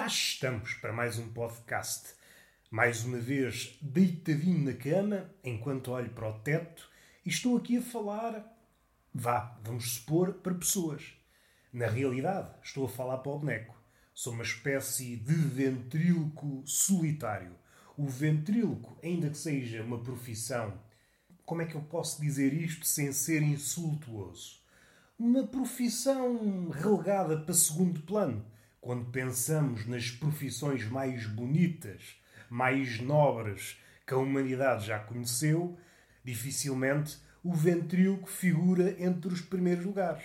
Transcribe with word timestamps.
cá 0.00 0.06
estamos 0.06 0.72
para 0.74 0.94
mais 0.94 1.18
um 1.18 1.28
podcast. 1.28 2.14
Mais 2.70 3.04
uma 3.04 3.18
vez, 3.18 3.78
deitadinho 3.82 4.64
na 4.64 4.72
cama, 4.72 5.30
enquanto 5.44 5.90
olho 5.90 6.08
para 6.08 6.30
o 6.30 6.38
teto, 6.38 6.88
e 7.22 7.28
estou 7.28 7.54
aqui 7.58 7.76
a 7.76 7.82
falar, 7.82 8.42
vá, 9.12 9.58
vamos 9.62 9.96
supor, 9.96 10.32
para 10.32 10.54
pessoas. 10.54 11.12
Na 11.70 11.86
realidade, 11.86 12.48
estou 12.62 12.86
a 12.86 12.88
falar 12.88 13.18
para 13.18 13.30
o 13.30 13.38
boneco. 13.38 13.76
Sou 14.14 14.32
uma 14.32 14.42
espécie 14.42 15.16
de 15.16 15.34
ventríloco 15.34 16.62
solitário. 16.64 17.54
O 17.94 18.06
ventríloco, 18.06 18.98
ainda 19.04 19.28
que 19.28 19.36
seja 19.36 19.82
uma 19.82 20.02
profissão, 20.02 20.80
como 21.44 21.60
é 21.60 21.66
que 21.66 21.74
eu 21.74 21.82
posso 21.82 22.22
dizer 22.22 22.54
isto 22.54 22.86
sem 22.86 23.12
ser 23.12 23.42
insultuoso? 23.42 24.62
Uma 25.18 25.46
profissão 25.46 26.70
relegada 26.70 27.38
para 27.38 27.52
segundo 27.52 28.00
plano 28.00 28.42
quando 28.80 29.10
pensamos 29.10 29.86
nas 29.86 30.10
profissões 30.10 30.84
mais 30.84 31.26
bonitas, 31.26 32.16
mais 32.48 33.00
nobres 33.00 33.78
que 34.06 34.14
a 34.14 34.16
humanidade 34.16 34.86
já 34.86 34.98
conheceu, 34.98 35.78
dificilmente 36.24 37.18
o 37.42 37.52
ventríloco 37.52 38.28
figura 38.28 38.96
entre 39.02 39.32
os 39.32 39.40
primeiros 39.40 39.84
lugares. 39.84 40.24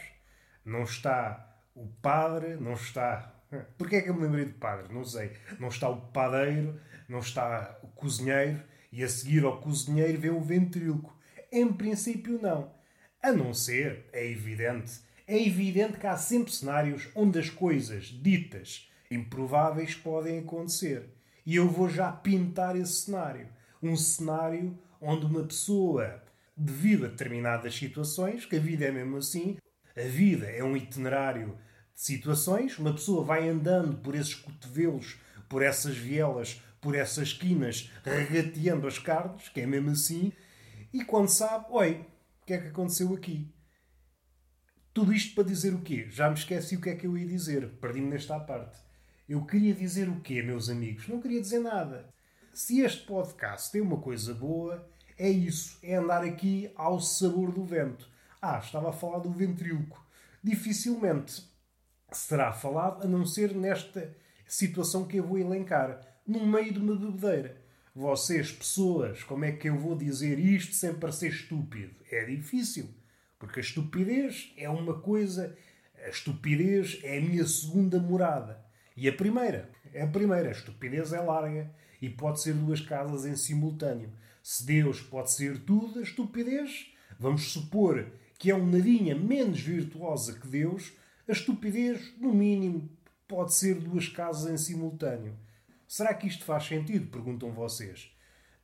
Não 0.64 0.84
está 0.84 1.56
o 1.76 1.88
padre, 2.02 2.56
não 2.56 2.74
está. 2.74 3.34
Porquê 3.78 3.98
é 3.98 4.02
que 4.02 4.10
eu 4.10 4.16
me 4.16 4.24
lembrei 4.24 4.46
de 4.46 4.54
padre? 4.54 4.94
Não 4.94 5.04
sei. 5.04 5.34
Não 5.60 5.68
está 5.68 5.90
o 5.90 6.02
padeiro, 6.08 6.80
não 7.08 7.20
está 7.20 7.78
o 7.84 7.88
cozinheiro, 7.88 8.62
e 8.92 9.04
a 9.04 9.10
seguir 9.10 9.44
ao 9.44 9.60
cozinheiro 9.60 10.20
vem 10.20 10.32
o 10.32 10.42
ventríloco. 10.42 11.16
Em 11.52 11.72
princípio, 11.72 12.40
não. 12.42 12.74
A 13.22 13.32
não 13.32 13.54
ser, 13.54 14.10
é 14.14 14.26
evidente, 14.26 15.00
é 15.28 15.42
evidente 15.42 15.98
que 15.98 16.08
há 16.08 16.18
sempre 16.18 16.54
cenários 16.54 17.08
onde 17.16 17.40
as 17.40 17.50
coisas 17.50 18.06
ditas 18.06 18.90
improváveis 19.10 19.96
podem 19.96 20.40
acontecer. 20.40 21.10
E 21.46 21.56
eu 21.56 21.68
vou 21.68 21.90
já 21.90 22.12
pintar 22.12 22.76
esse 22.76 23.04
cenário. 23.04 23.48
Um 23.82 23.96
cenário 23.96 24.78
onde 25.02 25.26
uma 25.26 25.44
pessoa, 25.44 26.24
devido 26.56 27.06
a 27.06 27.10
determinadas 27.10 27.76
situações, 27.76 28.46
que 28.46 28.56
a 28.56 28.60
vida 28.60 28.86
é 28.86 28.92
mesmo 28.92 29.18
assim, 29.18 29.58
a 29.96 30.02
vida 30.02 30.48
é 30.48 30.64
um 30.64 30.76
itinerário 30.76 31.58
de 31.94 32.02
situações, 32.02 32.78
uma 32.78 32.94
pessoa 32.94 33.24
vai 33.24 33.48
andando 33.48 33.98
por 33.98 34.16
esses 34.16 34.36
cotovelos, 34.36 35.18
por 35.48 35.62
essas 35.62 35.96
vielas, 35.96 36.62
por 36.82 36.96
essas 36.96 37.34
quinas, 37.34 37.92
regateando 38.04 38.88
as 38.88 39.00
carnes, 39.00 39.50
que 39.50 39.62
é 39.62 39.66
mesmo 39.66 39.92
assim, 39.92 40.32
e 40.94 41.04
quando 41.04 41.30
sabe, 41.30 41.66
oi, 41.70 42.06
o 42.42 42.46
que 42.46 42.54
é 42.54 42.58
que 42.58 42.68
aconteceu 42.68 43.14
aqui? 43.14 43.55
Tudo 44.96 45.12
isto 45.12 45.36
para 45.36 45.44
dizer 45.44 45.74
o 45.74 45.82
quê? 45.82 46.08
Já 46.10 46.30
me 46.30 46.36
esqueci 46.36 46.78
o 46.78 46.80
que 46.80 46.90
é 46.90 46.96
que 46.96 47.06
eu 47.06 47.18
ia 47.18 47.28
dizer. 47.28 47.68
Perdi-me 47.82 48.08
nesta 48.08 48.40
parte. 48.40 48.80
Eu 49.28 49.46
queria 49.46 49.74
dizer 49.74 50.08
o 50.08 50.22
quê, 50.22 50.42
meus 50.42 50.70
amigos? 50.70 51.06
Não 51.10 51.20
queria 51.20 51.42
dizer 51.42 51.60
nada. 51.60 52.08
Se 52.54 52.80
este 52.80 53.06
podcast 53.06 53.74
tem 53.74 53.82
uma 53.82 53.98
coisa 53.98 54.34
boa, 54.34 54.90
é 55.18 55.30
isso. 55.30 55.78
É 55.84 55.96
andar 55.96 56.24
aqui 56.24 56.72
ao 56.78 57.02
sabor 57.02 57.52
do 57.52 57.66
vento. 57.66 58.10
Ah, 58.42 58.58
estava 58.58 58.88
a 58.88 58.94
falar 58.94 59.20
do 59.20 59.34
ventríloco. 59.34 60.02
Dificilmente 60.42 61.44
será 62.10 62.54
falado 62.54 63.04
a 63.04 63.06
não 63.06 63.26
ser 63.26 63.54
nesta 63.54 64.16
situação 64.48 65.06
que 65.06 65.18
eu 65.18 65.28
vou 65.28 65.38
elencar. 65.38 66.00
No 66.26 66.48
meio 66.48 66.72
de 66.72 66.80
uma 66.80 66.96
bebedeira. 66.96 67.62
Vocês, 67.94 68.50
pessoas, 68.50 69.22
como 69.24 69.44
é 69.44 69.52
que 69.52 69.68
eu 69.68 69.78
vou 69.78 69.94
dizer 69.94 70.40
isto 70.40 70.74
sem 70.74 70.94
parecer 70.94 71.32
estúpido? 71.32 71.94
É 72.10 72.24
difícil. 72.24 72.96
Porque 73.46 73.60
a 73.60 73.64
estupidez 73.64 74.52
é 74.58 74.68
uma 74.68 75.00
coisa. 75.00 75.56
A 76.04 76.10
estupidez 76.10 77.00
é 77.04 77.20
a 77.20 77.22
minha 77.22 77.46
segunda 77.46 78.00
morada. 78.00 78.60
E 78.98 79.08
a 79.08 79.14
primeira? 79.14 79.70
É 79.94 80.02
a 80.02 80.08
primeira. 80.08 80.50
A 80.50 80.52
estupidez 80.52 81.14
é 81.14 81.20
larga 81.20 81.72
e 82.02 82.10
pode 82.10 82.42
ser 82.42 82.56
duas 82.56 82.82
casas 82.82 83.24
em 83.24 83.36
simultâneo. 83.36 84.12
Se 84.42 84.66
Deus 84.66 85.00
pode 85.00 85.32
ser 85.32 85.60
tudo, 85.60 86.00
a 86.00 86.02
estupidez, 86.02 86.92
vamos 87.20 87.52
supor 87.52 88.12
que 88.40 88.50
é 88.50 88.56
um 88.56 88.66
nadinha 88.66 89.16
menos 89.16 89.60
virtuosa 89.60 90.40
que 90.40 90.48
Deus, 90.48 90.92
a 91.28 91.32
estupidez, 91.32 92.18
no 92.18 92.34
mínimo, 92.34 92.90
pode 93.28 93.54
ser 93.54 93.76
duas 93.76 94.10
casas 94.10 94.52
em 94.52 94.58
simultâneo. 94.58 95.38
Será 95.88 96.16
que 96.16 96.28
isto 96.28 96.44
faz 96.46 96.66
sentido? 96.66 97.12
Perguntam 97.12 97.52
vocês. 97.52 98.12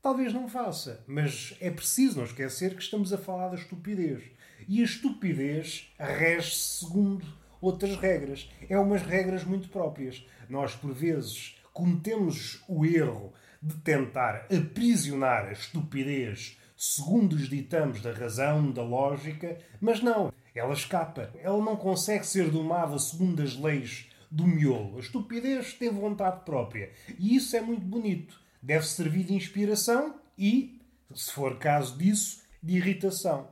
Talvez 0.02 0.34
não 0.34 0.50
faça, 0.50 1.04
mas 1.08 1.56
é 1.62 1.70
preciso 1.70 2.18
não 2.18 2.26
esquecer 2.26 2.76
que 2.76 2.82
estamos 2.82 3.14
a 3.14 3.18
falar 3.20 3.50
da 3.50 3.56
estupidez. 3.56 4.24
E 4.68 4.82
a 4.82 4.86
estupidez 4.86 5.92
rege-se 5.98 6.80
segundo 6.80 7.26
outras 7.62 7.96
regras. 7.96 8.50
É 8.70 8.78
umas 8.78 9.04
regras 9.04 9.44
muito 9.44 9.70
próprias. 9.70 10.26
Nós, 10.50 10.76
por 10.76 10.94
vezes, 10.94 11.56
cometemos 11.72 12.64
o 12.68 12.86
erro 12.86 13.34
de 13.62 13.76
tentar 13.76 14.48
aprisionar 14.52 15.46
a 15.46 15.52
estupidez 15.52 16.58
segundo 16.76 17.34
os 17.34 17.48
ditames 17.48 18.02
da 18.02 18.12
razão, 18.12 18.72
da 18.72 18.82
lógica, 18.82 19.56
mas 19.80 20.02
não. 20.02 20.34
Ela 20.56 20.74
escapa. 20.74 21.32
Ela 21.40 21.64
não 21.64 21.76
consegue 21.76 22.26
ser 22.26 22.50
domada 22.50 22.98
segundo 22.98 23.44
as 23.44 23.56
leis 23.56 24.10
do 24.32 24.48
miolo. 24.48 24.98
A 24.98 25.00
estupidez 25.00 25.74
tem 25.74 25.92
vontade 25.92 26.44
própria. 26.44 26.92
E 27.20 27.36
isso 27.36 27.56
é 27.56 27.62
muito 27.62 27.86
bonito. 27.86 28.42
Deve 28.62 28.86
servir 28.88 29.26
de 29.26 29.34
inspiração 29.36 30.16
e, 30.36 30.82
se 31.14 31.32
for 31.32 31.58
caso 31.60 31.98
disso, 31.98 32.42
de 32.64 32.78
irritação 32.78 33.48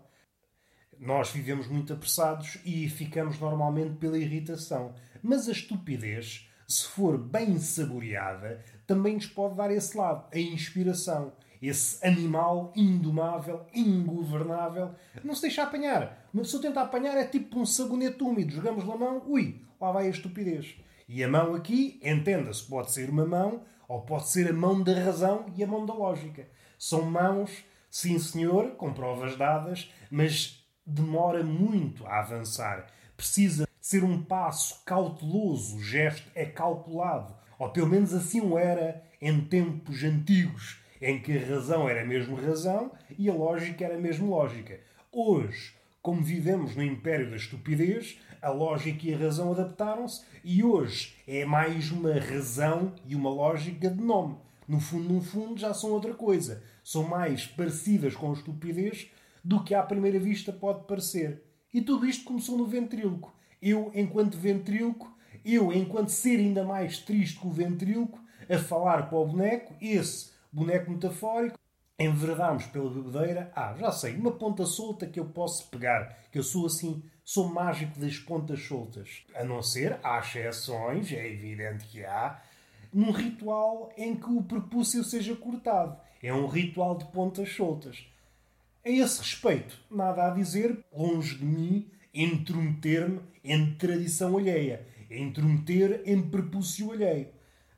nós 0.99 1.31
vivemos 1.31 1.67
muito 1.67 1.93
apressados 1.93 2.57
e 2.65 2.89
ficamos 2.89 3.39
normalmente 3.39 3.95
pela 3.95 4.17
irritação. 4.17 4.93
Mas 5.23 5.47
a 5.47 5.53
estupidez, 5.53 6.49
se 6.67 6.85
for 6.87 7.17
bem 7.17 7.57
saboreada, 7.57 8.63
também 8.85 9.15
nos 9.15 9.25
pode 9.25 9.55
dar 9.55 9.71
esse 9.71 9.97
lado, 9.97 10.25
a 10.33 10.37
inspiração. 10.37 11.31
Esse 11.61 12.05
animal 12.05 12.71
indomável, 12.75 13.65
ingovernável, 13.73 14.91
não 15.23 15.35
se 15.35 15.41
deixa 15.41 15.63
apanhar. 15.63 16.29
Se 16.43 16.55
eu 16.55 16.61
tentar 16.61 16.83
apanhar 16.83 17.17
é 17.17 17.25
tipo 17.25 17.59
um 17.59 17.65
sabonete 17.65 18.23
úmido, 18.23 18.53
jogamos 18.53 18.85
na 18.85 18.95
mão, 18.95 19.21
ui, 19.27 19.61
lá 19.79 19.91
vai 19.91 20.07
a 20.07 20.09
estupidez. 20.09 20.75
E 21.07 21.23
a 21.23 21.27
mão 21.27 21.55
aqui, 21.55 21.99
entenda-se, 22.03 22.63
pode 22.63 22.91
ser 22.91 23.09
uma 23.09 23.25
mão 23.25 23.63
ou 23.87 24.01
pode 24.01 24.29
ser 24.29 24.49
a 24.49 24.53
mão 24.53 24.81
da 24.81 24.93
razão 24.93 25.47
e 25.57 25.63
a 25.63 25.67
mão 25.67 25.85
da 25.85 25.93
lógica. 25.93 26.47
São 26.77 27.01
mãos, 27.01 27.51
sim 27.89 28.17
senhor, 28.19 28.71
com 28.71 28.93
provas 28.93 29.35
dadas, 29.35 29.91
mas 30.09 30.58
demora 30.89 31.43
muito 31.43 32.05
a 32.05 32.19
avançar. 32.19 32.87
Precisa 33.15 33.67
ser 33.81 34.03
um 34.03 34.21
passo 34.21 34.81
cauteloso, 34.85 35.77
o 35.77 35.83
gesto 35.83 36.29
é 36.35 36.45
calculado. 36.45 37.33
Ou 37.57 37.69
pelo 37.69 37.87
menos 37.87 38.13
assim 38.13 38.41
o 38.41 38.57
era 38.57 39.03
em 39.21 39.41
tempos 39.41 40.03
antigos, 40.03 40.79
em 41.01 41.21
que 41.21 41.37
a 41.37 41.45
razão 41.45 41.87
era 41.87 42.05
mesmo 42.05 42.35
razão 42.35 42.91
e 43.17 43.29
a 43.29 43.33
lógica 43.33 43.85
era 43.85 43.97
mesmo 43.97 44.29
lógica. 44.29 44.79
Hoje, 45.11 45.73
como 46.01 46.21
vivemos 46.21 46.75
no 46.75 46.83
império 46.83 47.29
da 47.29 47.35
estupidez, 47.35 48.17
a 48.41 48.49
lógica 48.49 49.05
e 49.05 49.13
a 49.13 49.17
razão 49.17 49.51
adaptaram-se 49.51 50.23
e 50.43 50.63
hoje 50.63 51.15
é 51.27 51.43
mais 51.45 51.91
uma 51.91 52.13
razão 52.13 52.93
e 53.05 53.15
uma 53.15 53.29
lógica 53.29 53.89
de 53.89 54.01
nome. 54.01 54.37
No 54.67 54.79
fundo, 54.79 55.13
no 55.13 55.21
fundo, 55.21 55.59
já 55.59 55.73
são 55.73 55.91
outra 55.91 56.13
coisa. 56.13 56.63
São 56.83 57.03
mais 57.03 57.45
parecidas 57.45 58.15
com 58.15 58.29
a 58.29 58.33
estupidez 58.33 59.11
do 59.43 59.63
que 59.63 59.73
à 59.73 59.83
primeira 59.83 60.19
vista 60.19 60.51
pode 60.51 60.85
parecer. 60.85 61.43
E 61.73 61.81
tudo 61.81 62.05
isto 62.05 62.25
começou 62.25 62.57
no 62.57 62.65
ventríloco. 62.65 63.33
Eu, 63.61 63.91
enquanto 63.93 64.37
ventríloco, 64.37 65.15
eu, 65.43 65.71
enquanto 65.71 66.09
ser 66.09 66.39
ainda 66.39 66.63
mais 66.63 66.99
triste 66.99 67.39
que 67.39 67.47
o 67.47 67.51
ventríloco, 67.51 68.19
a 68.49 68.57
falar 68.57 69.09
para 69.09 69.17
o 69.17 69.25
boneco, 69.25 69.75
esse 69.79 70.31
boneco 70.51 70.91
metafórico, 70.91 71.59
enverdámos 71.99 72.65
pela 72.67 72.89
bebedeira. 72.89 73.51
Ah, 73.55 73.75
já 73.77 73.91
sei, 73.91 74.15
uma 74.15 74.31
ponta 74.31 74.65
solta 74.65 75.05
que 75.05 75.19
eu 75.19 75.25
posso 75.25 75.67
pegar, 75.69 76.17
que 76.31 76.39
eu 76.39 76.43
sou 76.43 76.65
assim, 76.65 77.03
sou 77.23 77.47
mágico 77.49 77.99
das 77.99 78.17
pontas 78.17 78.61
soltas. 78.63 79.23
A 79.35 79.43
não 79.43 79.61
ser, 79.61 79.99
há 80.01 80.19
exceções, 80.19 81.11
é 81.11 81.27
evidente 81.27 81.85
que 81.85 82.03
há, 82.03 82.41
num 82.93 83.11
ritual 83.11 83.91
em 83.97 84.15
que 84.15 84.29
o 84.29 84.41
prepúcio 84.41 85.03
seja 85.03 85.35
cortado. 85.35 85.99
É 86.23 86.33
um 86.33 86.47
ritual 86.47 86.97
de 86.97 87.05
pontas 87.05 87.49
soltas. 87.53 88.07
A 88.85 88.89
esse 88.89 89.19
respeito, 89.19 89.77
nada 89.91 90.27
a 90.27 90.29
dizer, 90.29 90.85
longe 90.93 91.37
de 91.37 91.43
mim, 91.43 91.91
intrometer-me 92.13 93.19
em 93.43 93.73
tradição 93.75 94.37
alheia, 94.37 94.87
intrometer 95.11 96.01
em 96.05 96.21
prepúcio 96.21 96.91
alheio. 96.91 97.27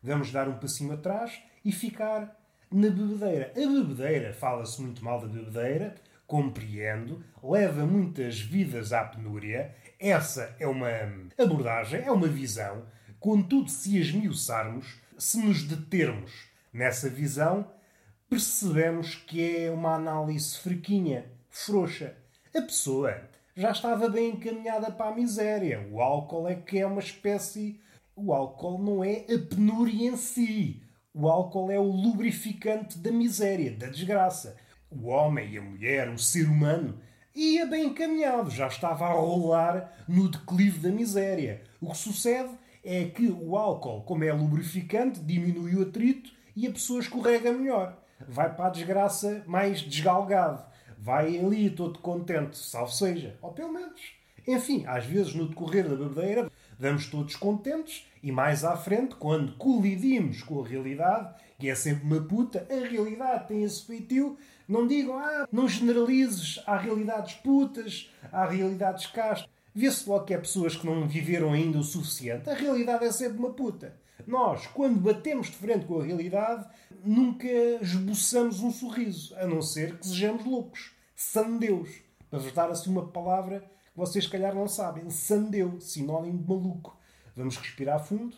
Vamos 0.04 0.32
dar 0.32 0.48
um 0.48 0.60
passinho 0.60 0.94
atrás 0.94 1.42
e 1.66 1.72
ficar 1.72 2.40
na 2.72 2.90
bebedeira. 2.90 3.52
A 3.56 3.60
bebedeira, 3.60 4.32
fala-se 4.34 4.80
muito 4.80 5.04
mal 5.04 5.20
da 5.20 5.28
bebedeira, 5.28 5.96
compreendo, 6.28 7.24
leva 7.44 7.84
muitas 7.84 8.40
vidas 8.40 8.94
à 8.94 9.04
penúria. 9.04 9.76
Essa 10.00 10.56
é 10.60 10.68
uma 10.68 10.88
abordagem, 11.36 12.02
é 12.02 12.12
uma 12.12 12.28
visão. 12.28 12.86
Contudo, 13.20 13.72
se 13.72 13.98
esmiuçarmos, 13.98 15.00
se 15.18 15.40
nos 15.44 15.64
determos 15.64 16.32
nessa 16.72 17.10
visão, 17.10 17.68
percebemos 18.32 19.16
que 19.16 19.58
é 19.58 19.70
uma 19.70 19.96
análise 19.96 20.58
fraquinha, 20.58 21.26
frouxa. 21.50 22.16
A 22.56 22.62
pessoa 22.62 23.30
já 23.58 23.72
estava 23.72 24.08
bem 24.08 24.30
encaminhada 24.30 24.90
para 24.90 25.12
a 25.12 25.14
miséria. 25.14 25.86
O 25.92 26.02
álcool 26.02 26.48
é 26.48 26.56
que 26.56 26.80
é 26.80 26.86
uma 26.86 27.02
espécie. 27.02 27.82
O 28.16 28.34
álcool 28.34 28.82
não 28.82 29.04
é 29.04 29.26
a 29.26 29.38
penúria 29.38 30.10
em 30.10 30.16
si. 30.16 30.82
O 31.14 31.28
álcool 31.28 31.70
é 31.70 31.78
o 31.78 31.84
lubrificante 31.84 32.98
da 33.00 33.12
miséria, 33.12 33.70
da 33.76 33.88
desgraça. 33.88 34.56
O 34.90 35.10
homem 35.10 35.52
e 35.52 35.58
a 35.58 35.62
mulher, 35.62 36.08
o 36.08 36.18
ser 36.18 36.48
humano, 36.48 37.02
ia 37.36 37.66
bem 37.66 37.88
encaminhado, 37.88 38.50
já 38.50 38.68
estava 38.68 39.08
a 39.08 39.12
rolar 39.12 40.06
no 40.08 40.30
declive 40.30 40.80
da 40.80 40.90
miséria. 40.90 41.64
O 41.82 41.92
que 41.92 41.98
sucede 41.98 42.52
é 42.82 43.04
que 43.04 43.28
o 43.28 43.58
álcool, 43.58 44.04
como 44.04 44.24
é 44.24 44.32
lubrificante, 44.32 45.20
diminui 45.20 45.76
o 45.76 45.82
atrito 45.82 46.32
e 46.56 46.66
a 46.66 46.72
pessoa 46.72 47.02
escorrega 47.02 47.52
melhor. 47.52 48.01
Vai 48.28 48.54
para 48.54 48.68
a 48.68 48.70
desgraça 48.70 49.44
mais 49.48 49.82
desgalgado. 49.82 50.64
Vai 50.98 51.38
ali 51.38 51.70
todo 51.70 52.00
contente, 52.00 52.58
salvo 52.58 52.92
seja. 52.92 53.36
Ou 53.42 53.52
pelo 53.52 53.74
menos. 53.74 54.02
Enfim, 54.48 54.84
às 54.88 55.06
vezes 55.06 55.36
no 55.36 55.48
decorrer 55.48 55.88
da 55.88 55.96
bebedeira 55.96 56.52
vamos 56.78 57.06
todos 57.08 57.36
contentes 57.36 58.08
e 58.24 58.32
mais 58.32 58.64
à 58.64 58.76
frente, 58.76 59.16
quando 59.16 59.54
colidimos 59.54 60.44
com 60.44 60.64
a 60.64 60.68
realidade, 60.68 61.34
que 61.60 61.70
é 61.70 61.76
sempre 61.76 62.06
uma 62.06 62.22
puta, 62.22 62.68
a 62.70 62.88
realidade 62.88 63.48
tem 63.48 63.64
esse 63.64 63.86
feitio, 63.86 64.38
não 64.68 64.88
digam, 64.88 65.18
ah, 65.18 65.48
não 65.52 65.68
generalizes, 65.68 66.62
há 66.66 66.78
realidades 66.78 67.36
putas, 67.36 68.12
há 68.32 68.46
realidades 68.46 69.08
castas. 69.08 69.50
Vê-se 69.74 70.08
logo 70.08 70.26
que 70.26 70.34
é 70.34 70.38
pessoas 70.38 70.76
que 70.76 70.86
não 70.86 71.08
viveram 71.08 71.54
ainda 71.54 71.80
o 71.80 71.84
suficiente. 71.84 72.50
A 72.50 72.54
realidade 72.54 73.06
é 73.06 73.12
sempre 73.12 73.40
uma 73.40 73.54
puta. 73.54 73.96
Nós, 74.28 74.68
quando 74.68 75.00
batemos 75.00 75.48
de 75.48 75.56
frente 75.56 75.86
com 75.86 76.00
a 76.00 76.04
realidade, 76.04 76.66
nunca 77.04 77.48
esboçamos 77.82 78.62
um 78.62 78.72
sorriso, 78.72 79.36
a 79.38 79.46
não 79.46 79.62
ser 79.62 79.98
que 79.98 80.08
sejamos 80.08 80.46
loucos. 80.46 80.92
Sandeus. 81.16 81.90
Para 82.30 82.40
vos 82.40 82.52
dar 82.54 82.70
assim 82.70 82.90
uma 82.90 83.08
palavra 83.08 83.60
que 83.60 83.98
vocês, 83.98 84.24
se 84.24 84.30
calhar, 84.30 84.56
não 84.56 84.68
sabem. 84.68 85.10
Sandeu, 85.10 85.80
sinónimo 85.80 86.40
de 86.40 86.48
maluco. 86.48 86.98
Vamos 87.36 87.58
respirar 87.58 88.04
fundo. 88.04 88.36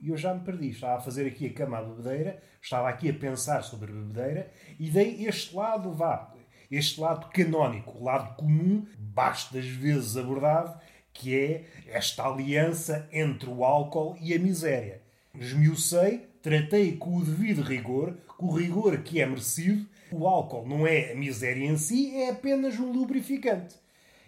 E 0.00 0.08
eu 0.08 0.16
já 0.16 0.34
me 0.34 0.44
perdi. 0.44 0.70
Estava 0.70 0.98
a 0.98 1.00
fazer 1.00 1.26
aqui 1.26 1.46
a 1.46 1.52
cama 1.52 1.78
à 1.78 1.82
bebedeira, 1.82 2.42
estava 2.60 2.88
aqui 2.88 3.10
a 3.10 3.14
pensar 3.14 3.62
sobre 3.62 3.90
a 3.90 3.94
bebedeira 3.94 4.52
e 4.78 4.90
dei 4.90 5.26
este 5.26 5.54
lado, 5.54 5.92
vá, 5.92 6.34
este 6.70 7.00
lado 7.00 7.30
canónico, 7.30 7.98
o 7.98 8.04
lado 8.04 8.36
comum, 8.36 8.86
bastas 8.98 9.66
vezes 9.66 10.16
abordado, 10.16 10.78
que 11.12 11.36
é 11.36 11.64
esta 11.86 12.24
aliança 12.24 13.08
entre 13.10 13.48
o 13.48 13.64
álcool 13.64 14.16
e 14.20 14.34
a 14.34 14.38
miséria. 14.38 15.02
Esmiucei, 15.40 16.28
tratei 16.42 16.96
com 16.96 17.16
o 17.16 17.24
devido 17.24 17.62
rigor, 17.62 18.16
com 18.36 18.46
o 18.46 18.56
rigor 18.56 18.98
que 18.98 19.20
é 19.20 19.26
merecido. 19.26 19.86
O 20.10 20.26
álcool 20.26 20.66
não 20.66 20.86
é 20.86 21.12
a 21.12 21.14
miséria 21.14 21.64
em 21.64 21.76
si, 21.76 22.14
é 22.16 22.30
apenas 22.30 22.78
um 22.78 22.90
lubrificante. 22.90 23.76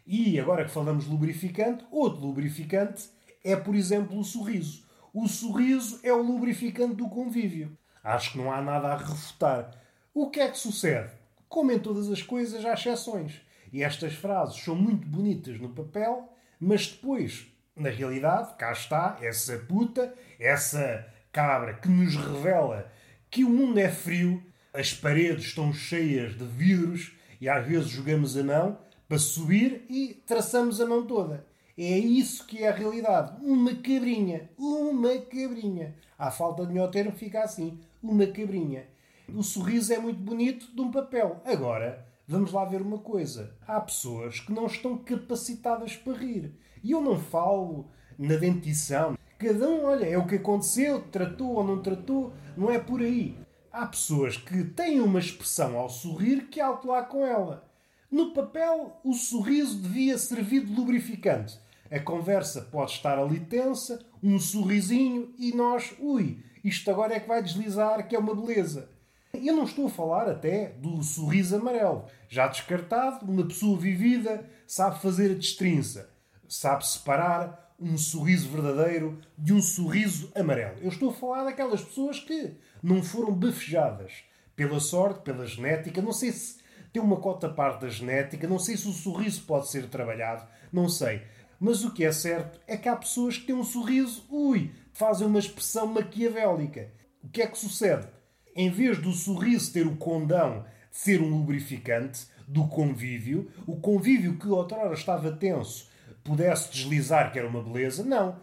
E 0.07 0.39
agora 0.39 0.65
que 0.65 0.71
falamos 0.71 1.05
de 1.05 1.11
lubrificante, 1.11 1.85
outro 1.91 2.25
lubrificante 2.27 3.09
é, 3.43 3.57
por 3.57 3.75
exemplo, 3.75 4.19
o 4.19 4.25
sorriso. 4.25 4.85
O 5.13 5.27
sorriso 5.27 5.99
é 6.05 6.13
o 6.13 6.23
lubrificante 6.23 6.95
do 6.95 7.09
convívio. 7.09 7.77
Acho 8.05 8.33
que 8.33 8.39
não 8.39 8.53
há 8.53 8.63
nada 8.63 8.89
a 8.89 8.97
refutar. 8.97 9.71
O 10.15 10.31
que 10.31 10.41
é 10.41 10.49
que 10.49 10.59
sucede? 10.59 11.11
Como 11.49 11.73
em 11.73 11.79
todas 11.79 12.09
as 12.09 12.23
coisas, 12.23 12.65
há 12.65 12.75
exceções. 12.75 13.41
E 13.73 13.83
estas 13.83 14.15
frases 14.15 14.63
são 14.63 14.77
muito 14.77 15.07
bonitas 15.07 15.59
no 15.61 15.71
papel, 15.71 16.33
mas 16.59 16.87
depois, 16.87 17.47
na 17.77 17.91
realidade, 17.91 18.55
cá 18.57 18.73
está 18.73 19.19
essa 19.21 19.59
puta, 19.59 20.15
essa 20.39 21.07
cabra 21.33 21.75
que 21.75 21.89
nos 21.89 22.17
revela 22.17 22.91
que 23.31 23.45
o 23.45 23.51
mundo 23.51 23.79
é 23.79 23.89
frio, 23.89 24.43
as 24.75 24.93
paredes 24.93 25.47
estão 25.47 25.73
cheias 25.73 26.37
de 26.37 26.45
vidros 26.45 27.13
e 27.41 27.49
às 27.49 27.65
vezes 27.67 27.89
jogamos 27.89 28.37
a 28.37 28.43
mão 28.43 28.79
para 29.09 29.19
subir 29.19 29.85
e 29.89 30.23
traçamos 30.27 30.81
a 30.81 30.87
mão 30.87 31.07
toda. 31.07 31.47
É 31.79 31.99
isso 31.99 32.47
que 32.47 32.63
é 32.63 32.69
a 32.69 32.75
realidade. 32.75 33.43
Uma 33.43 33.75
cabrinha. 33.75 34.51
Uma 34.59 35.19
cabrinha. 35.19 35.95
À 36.19 36.31
falta 36.31 36.67
de 36.67 36.73
melhor 36.73 36.91
termo, 36.91 37.13
fica 37.13 37.43
assim. 37.43 37.81
Uma 38.03 38.27
cabrinha. 38.27 38.87
O 39.35 39.43
sorriso 39.43 39.93
é 39.93 39.99
muito 39.99 40.21
bonito 40.21 40.67
de 40.75 40.81
um 40.81 40.91
papel. 40.91 41.41
Agora, 41.45 42.07
vamos 42.27 42.53
lá 42.53 42.65
ver 42.65 42.83
uma 42.83 42.99
coisa. 42.99 43.57
Há 43.67 43.81
pessoas 43.81 44.41
que 44.41 44.53
não 44.53 44.67
estão 44.67 44.99
capacitadas 44.99 45.97
para 45.97 46.19
rir. 46.19 46.53
E 46.83 46.93
eu 46.93 47.01
não 47.01 47.19
falo 47.19 47.87
na 48.19 48.37
dentição. 48.37 49.17
Cada 49.39 49.69
um, 49.69 49.85
olha, 49.85 50.05
é 50.05 50.19
o 50.19 50.27
que 50.27 50.37
aconteceu, 50.37 51.03
tratou 51.11 51.55
ou 51.55 51.65
não 51.65 51.81
tratou, 51.81 52.33
não 52.57 52.71
é 52.71 52.79
por 52.79 53.01
aí. 53.01 53.37
Há 53.73 53.87
pessoas 53.87 54.37
que 54.37 54.65
têm 54.65 55.01
uma 55.01 55.19
expressão 55.19 55.77
ao 55.77 55.89
sorrir 55.89 56.49
que 56.49 56.61
alto 56.61 56.89
lá 56.89 57.03
com 57.03 57.25
ela. 57.25 57.69
No 58.11 58.33
papel, 58.33 58.99
o 59.05 59.15
sorriso 59.15 59.79
devia 59.79 60.19
servir 60.19 60.65
de 60.65 60.75
lubrificante. 60.75 61.59
A 61.91 62.01
conversa 62.01 62.63
pode 62.63 62.93
estar 62.93 63.19
ali 63.19 63.41
tensa, 63.41 64.05
um 64.23 64.39
sorrisinho 64.39 65.33
e 65.39 65.55
nós, 65.55 65.95
ui, 66.01 66.43
isto 66.63 66.91
agora 66.91 67.15
é 67.15 67.21
que 67.21 67.29
vai 67.29 67.43
deslizar, 67.43 68.07
que 68.07 68.15
é 68.15 68.19
uma 68.19 68.35
beleza. 68.35 68.91
Eu 69.33 69.55
não 69.55 69.65
estou 69.65 69.87
a 69.87 69.91
falar 69.91 70.29
até 70.29 70.71
do 70.79 71.03
sorriso 71.03 71.57
amarelo. 71.57 72.05
Já 72.29 72.49
descartado, 72.49 73.25
uma 73.25 73.47
pessoa 73.47 73.79
vivida 73.79 74.45
sabe 74.67 75.01
fazer 75.01 75.31
a 75.31 75.35
destrinça, 75.35 76.10
sabe 76.53 76.87
separar 76.87 77.75
um 77.79 77.97
sorriso 77.97 78.49
verdadeiro 78.49 79.19
de 79.39 79.55
um 79.55 79.63
sorriso 79.63 80.31
amarelo. 80.35 80.77
Eu 80.83 80.89
estou 80.89 81.11
a 81.11 81.15
falar 81.15 81.45
daquelas 81.45 81.83
pessoas 81.83 82.19
que 82.19 82.57
não 82.83 83.03
foram 83.03 83.33
bafejadas 83.33 84.25
pela 84.55 84.81
sorte, 84.81 85.23
pela 85.23 85.47
genética. 85.47 86.03
Não 86.03 86.13
sei 86.13 86.33
se 86.33 86.59
tem 86.93 87.01
uma 87.01 87.17
cota 87.17 87.49
parte 87.49 87.83
da 87.83 87.89
genética, 87.89 88.47
não 88.47 88.59
sei 88.59 88.77
se 88.77 88.89
o 88.89 88.93
sorriso 88.93 89.43
pode 89.43 89.71
ser 89.71 89.89
trabalhado, 89.89 90.47
não 90.73 90.89
sei. 90.89 91.23
Mas 91.59 91.85
o 91.85 91.93
que 91.93 92.05
é 92.05 92.13
certo 92.13 92.61
é 92.67 92.77
que 92.77 92.89
há 92.89 92.97
pessoas 92.97 93.39
que 93.39 93.47
têm 93.47 93.55
um 93.55 93.65
sorriso, 93.65 94.27
ui, 94.29 94.73
fazem 94.93 95.27
uma 95.27 95.39
expressão 95.39 95.87
maquiavélica. 95.87 96.91
O 97.23 97.29
que 97.29 97.43
é 97.43 97.47
que 97.47 97.57
sucede? 97.57 98.09
em 98.55 98.71
vez 98.71 98.99
do 98.99 99.13
sorriso 99.13 99.73
ter 99.73 99.87
o 99.87 99.97
condão 99.97 100.65
de 100.91 100.99
ser 100.99 101.21
um 101.21 101.29
lubrificante 101.29 102.27
do 102.47 102.67
convívio, 102.67 103.51
o 103.67 103.77
convívio 103.77 104.37
que 104.37 104.49
outrora 104.49 104.95
estava 104.95 105.31
tenso 105.33 105.89
pudesse 106.25 106.71
deslizar 106.71 107.33
que 107.33 107.39
era 107.39 107.49
uma 107.49 107.63
beleza, 107.63 108.05
não. 108.05 108.41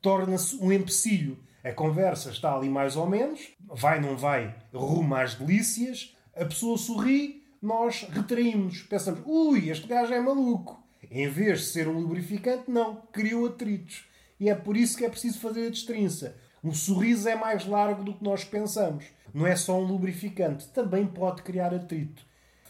Torna-se 0.00 0.56
um 0.56 0.72
empecilho. 0.72 1.38
A 1.62 1.72
conversa 1.72 2.30
está 2.30 2.54
ali 2.54 2.68
mais 2.68 2.96
ou 2.96 3.06
menos, 3.08 3.40
vai, 3.60 4.00
não 4.00 4.16
vai, 4.16 4.54
rumo 4.72 5.14
às 5.16 5.34
delícias, 5.34 6.16
a 6.34 6.44
pessoa 6.44 6.78
sorri, 6.78 7.42
nós 7.60 8.06
retraímos, 8.10 8.82
pensamos, 8.82 9.20
ui, 9.26 9.68
este 9.68 9.86
gajo 9.86 10.14
é 10.14 10.20
maluco. 10.20 10.80
Em 11.10 11.28
vez 11.28 11.60
de 11.60 11.66
ser 11.66 11.88
um 11.88 11.98
lubrificante, 11.98 12.70
não, 12.70 13.02
criou 13.12 13.46
atritos. 13.46 14.04
E 14.38 14.48
é 14.48 14.54
por 14.54 14.76
isso 14.76 14.96
que 14.96 15.04
é 15.04 15.08
preciso 15.08 15.40
fazer 15.40 15.66
a 15.66 15.70
destrinça. 15.70 16.36
Um 16.62 16.72
sorriso 16.72 17.28
é 17.28 17.34
mais 17.34 17.66
largo 17.66 18.04
do 18.04 18.14
que 18.14 18.22
nós 18.22 18.44
pensamos. 18.44 19.06
Não 19.34 19.46
é 19.46 19.56
só 19.56 19.78
um 19.78 19.84
lubrificante, 19.84 20.68
também 20.68 21.06
pode 21.06 21.42
criar 21.42 21.74
atrito. 21.74 22.24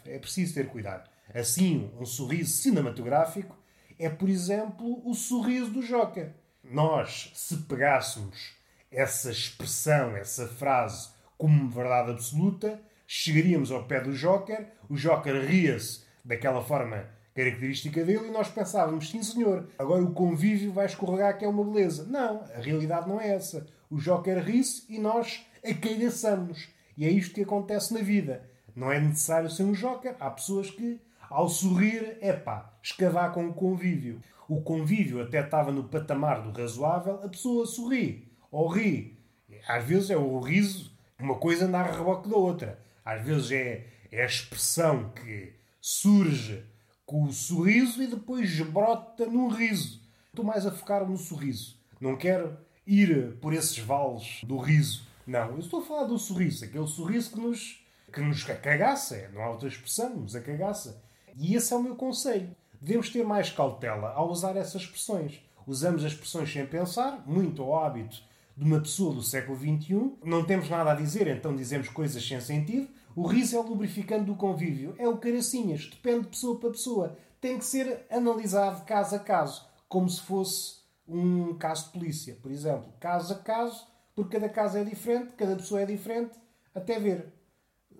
É 0.07 0.19
preciso 0.19 0.55
ter 0.55 0.69
cuidado. 0.69 1.09
Assim, 1.35 1.91
um 2.01 2.07
sorriso 2.07 2.57
cinematográfico 2.57 3.58
é, 3.99 4.09
por 4.09 4.29
exemplo, 4.29 5.03
o 5.05 5.15
sorriso 5.15 5.71
do 5.71 5.83
Joker. 5.83 6.33
Nós, 6.63 7.33
se 7.35 7.57
pegássemos 7.57 8.55
essa 8.91 9.31
expressão, 9.31 10.17
essa 10.17 10.47
frase 10.47 11.11
como 11.37 11.69
verdade 11.69 12.11
absoluta, 12.11 12.81
chegaríamos 13.07 13.71
ao 13.71 13.85
pé 13.85 14.01
do 14.01 14.13
Joker, 14.13 14.67
o 14.89 14.97
Joker 14.97 15.45
ria-se 15.47 16.05
daquela 16.25 16.63
forma 16.63 17.09
característica 17.35 18.05
dele 18.05 18.27
e 18.27 18.31
nós 18.31 18.49
pensávamos, 18.49 19.11
sim 19.11 19.23
senhor, 19.23 19.69
agora 19.79 20.03
o 20.03 20.13
convívio 20.13 20.73
vai 20.73 20.87
escorregar 20.87 21.39
que 21.39 21.45
é 21.45 21.49
uma 21.49 21.65
beleza. 21.65 22.05
Não, 22.05 22.43
a 22.55 22.61
realidade 22.61 23.09
não 23.09 23.21
é 23.21 23.29
essa. 23.29 23.67
O 23.89 23.99
Joker 23.99 24.45
ri-se 24.45 24.85
e 24.89 24.99
nós 24.99 25.47
acalhaçamos. 25.65 26.69
E 26.97 27.07
é 27.07 27.11
isto 27.11 27.35
que 27.35 27.43
acontece 27.43 27.95
na 27.95 28.01
vida. 28.01 28.43
Não 28.75 28.91
é 28.91 29.01
necessário 29.01 29.49
ser 29.49 29.63
um 29.63 29.73
Joker. 29.73 30.17
Há 30.19 30.31
pessoas 30.31 30.71
que, 30.71 31.01
ao 31.31 31.49
sorrir, 31.49 32.19
é 32.21 32.33
pá, 32.33 32.73
escavar 32.83 33.33
com 33.33 33.49
o 33.49 33.55
convívio. 33.55 34.21
O 34.49 34.63
convívio 34.63 35.23
até 35.23 35.41
estava 35.41 35.71
no 35.71 35.85
patamar 35.85 36.43
do 36.43 36.59
razoável, 36.59 37.21
a 37.23 37.29
pessoa 37.29 37.67
sorri 37.67 38.27
ou 38.51 38.69
ri. 38.69 39.19
Às 39.67 39.85
vezes 39.85 40.11
é 40.11 40.17
o 40.17 40.41
riso, 40.41 40.91
uma 41.19 41.35
coisa 41.35 41.67
anda 41.67 41.81
a 41.81 41.83
reboque 41.83 42.29
da 42.29 42.37
outra. 42.37 42.79
Às 43.05 43.23
vezes 43.23 43.51
é, 43.53 43.87
é 44.11 44.23
a 44.23 44.27
expressão 44.27 45.11
que 45.11 45.53
surge 45.81 46.65
com 47.05 47.25
o 47.25 47.33
sorriso 47.33 48.03
e 48.03 48.07
depois 48.07 48.61
brota 48.61 49.27
num 49.27 49.49
riso. 49.49 50.01
Estou 50.29 50.45
mais 50.45 50.67
a 50.67 50.73
focar 50.73 51.07
no 51.09 51.17
sorriso. 51.17 51.77
Não 52.01 52.17
quero 52.17 52.57
ir 52.87 53.37
por 53.41 53.53
esses 53.53 53.79
vales 53.79 54.41
do 54.45 54.57
riso. 54.57 55.07
Não, 55.27 55.51
eu 55.51 55.59
estou 55.59 55.81
a 55.81 55.85
falar 55.85 56.05
do 56.05 56.19
sorriso, 56.19 56.65
aquele 56.65 56.87
sorriso 56.87 57.33
que 57.33 57.41
nos, 57.41 57.85
que 58.11 58.21
nos 58.21 58.49
acagaça, 58.49 59.15
é, 59.15 59.29
não 59.29 59.43
há 59.43 59.51
outra 59.51 59.69
expressão, 59.69 60.17
nos 60.17 60.35
acagaça. 60.35 61.03
E 61.37 61.55
esse 61.55 61.73
é 61.73 61.77
o 61.77 61.83
meu 61.83 61.97
conselho. 61.97 62.55
Devemos 62.81 63.11
ter 63.11 63.25
mais 63.25 63.51
cautela 63.51 64.13
ao 64.13 64.31
usar 64.31 64.57
essas 64.57 64.83
expressões. 64.83 65.41
Usamos 65.67 66.05
as 66.05 66.13
expressões 66.13 66.53
sem 66.53 66.67
pensar, 66.67 67.23
muito 67.27 67.63
ao 67.63 67.85
hábito 67.85 68.23
de 68.57 68.65
uma 68.65 68.81
pessoa 68.81 69.15
do 69.15 69.23
século 69.23 69.57
XXI. 69.57 70.15
Não 70.25 70.45
temos 70.45 70.69
nada 70.69 70.93
a 70.93 70.95
dizer, 70.95 71.29
então 71.29 71.55
dizemos 71.55 71.89
coisas 71.89 72.27
sem 72.27 72.41
sentido. 72.41 72.89
O 73.15 73.27
riso 73.27 73.57
é 73.57 73.61
o 73.61 73.63
lubrificante 73.63 74.25
do 74.25 74.35
convívio, 74.35 74.95
é 74.99 75.09
o 75.09 75.19
caracinhas, 75.19 75.87
depende 75.87 76.23
de 76.23 76.29
pessoa 76.29 76.59
para 76.59 76.71
pessoa. 76.71 77.19
Tem 77.41 77.59
que 77.59 77.65
ser 77.65 78.07
analisado 78.11 78.85
caso 78.85 79.17
a 79.17 79.19
caso, 79.19 79.67
como 79.89 80.09
se 80.09 80.21
fosse 80.21 80.79
um 81.07 81.55
caso 81.55 81.87
de 81.87 81.93
polícia, 81.93 82.37
por 82.41 82.51
exemplo. 82.51 82.93
Caso 83.01 83.33
a 83.33 83.37
caso, 83.37 83.87
porque 84.15 84.39
cada 84.39 84.49
caso 84.49 84.79
é 84.79 84.85
diferente, 84.85 85.33
cada 85.35 85.57
pessoa 85.57 85.81
é 85.81 85.87
diferente, 85.87 86.39
até 86.75 86.99
ver. 86.99 87.33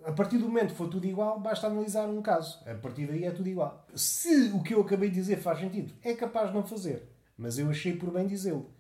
A 0.05 0.13
partir 0.13 0.39
do 0.39 0.47
momento 0.47 0.71
que 0.71 0.77
for 0.77 0.89
tudo 0.89 1.07
igual, 1.07 1.39
basta 1.41 1.67
analisar 1.67 2.09
um 2.09 2.23
caso. 2.23 2.63
A 2.67 2.75
partir 2.75 3.07
daí 3.07 3.25
é 3.25 3.31
tudo 3.31 3.49
igual. 3.49 3.87
Se 3.95 4.51
o 4.55 4.63
que 4.63 4.75
eu 4.75 4.81
acabei 4.81 5.09
de 5.09 5.17
dizer 5.17 5.39
faz 5.39 5.59
sentido, 5.59 5.93
é 6.03 6.15
capaz 6.15 6.49
de 6.49 6.55
não 6.55 6.67
fazer. 6.67 7.09
Mas 7.37 7.59
eu 7.59 7.69
achei 7.71 7.95
por 7.95 8.11
bem 8.11 8.27
dizê-lo. 8.27 8.71